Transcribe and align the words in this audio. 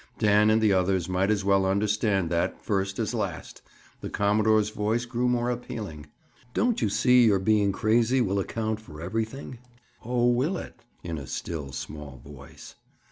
Dan 0.17 0.49
and 0.49 0.63
the 0.63 0.73
others 0.73 1.07
might 1.07 1.29
as 1.29 1.45
well 1.45 1.63
understand 1.63 2.31
that, 2.31 2.59
first 2.59 2.97
as 2.97 3.13
last. 3.13 3.61
The 3.99 4.09
commodore's 4.09 4.71
voice 4.71 5.05
grew 5.05 5.29
more 5.29 5.51
appealing. 5.51 6.07
"Don't 6.55 6.81
you 6.81 6.89
see 6.89 7.25
you're 7.25 7.37
being 7.37 7.71
crazy 7.71 8.19
will 8.19 8.39
account 8.39 8.79
for 8.81 8.99
everything?" 8.99 9.59
"Oh, 10.03 10.25
will 10.31 10.57
it?" 10.57 10.73
In 11.03 11.19
a 11.19 11.27
still 11.27 11.71
small 11.71 12.17
voice. 12.17 12.73